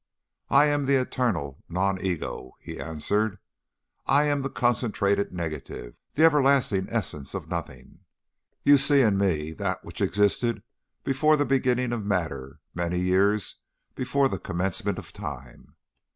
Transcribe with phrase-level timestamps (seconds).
[0.49, 3.37] "'I am the eternal non ego,' he answered.
[4.07, 7.99] 'I am the concentrated negative the everlasting essence of nothing.
[8.63, 10.63] You see in me that which existed
[11.03, 13.57] before the beginning of matter many years
[13.93, 15.75] before the commencement of time.